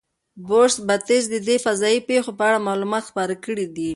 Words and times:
بروس 0.47 0.75
بتز 0.87 1.23
د 1.33 1.35
دې 1.47 1.57
فضایي 1.65 1.99
پیښو 2.09 2.31
په 2.37 2.43
اړه 2.49 2.65
معلومات 2.67 3.03
خپاره 3.09 3.33
کړي 3.45 3.65
دي. 3.75 3.89